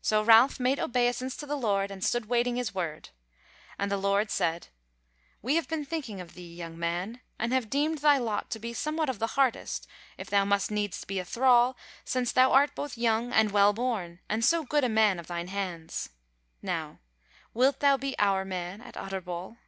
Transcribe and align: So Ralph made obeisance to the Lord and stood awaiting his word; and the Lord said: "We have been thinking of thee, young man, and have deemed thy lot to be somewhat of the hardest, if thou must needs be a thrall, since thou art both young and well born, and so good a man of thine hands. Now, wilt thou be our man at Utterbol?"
So 0.00 0.24
Ralph 0.24 0.58
made 0.58 0.80
obeisance 0.80 1.36
to 1.36 1.46
the 1.46 1.54
Lord 1.54 1.92
and 1.92 2.02
stood 2.02 2.24
awaiting 2.24 2.56
his 2.56 2.74
word; 2.74 3.10
and 3.78 3.92
the 3.92 3.96
Lord 3.96 4.28
said: 4.28 4.66
"We 5.40 5.54
have 5.54 5.68
been 5.68 5.84
thinking 5.84 6.20
of 6.20 6.34
thee, 6.34 6.52
young 6.52 6.76
man, 6.76 7.20
and 7.38 7.52
have 7.52 7.70
deemed 7.70 7.98
thy 7.98 8.18
lot 8.18 8.50
to 8.50 8.58
be 8.58 8.72
somewhat 8.74 9.08
of 9.08 9.20
the 9.20 9.28
hardest, 9.38 9.86
if 10.18 10.28
thou 10.28 10.44
must 10.44 10.72
needs 10.72 11.04
be 11.04 11.20
a 11.20 11.24
thrall, 11.24 11.76
since 12.04 12.32
thou 12.32 12.50
art 12.50 12.74
both 12.74 12.98
young 12.98 13.32
and 13.32 13.52
well 13.52 13.72
born, 13.72 14.18
and 14.28 14.44
so 14.44 14.64
good 14.64 14.82
a 14.82 14.88
man 14.88 15.20
of 15.20 15.28
thine 15.28 15.46
hands. 15.46 16.08
Now, 16.60 16.98
wilt 17.54 17.78
thou 17.78 17.96
be 17.96 18.18
our 18.18 18.44
man 18.44 18.80
at 18.80 18.96
Utterbol?" 18.96 19.58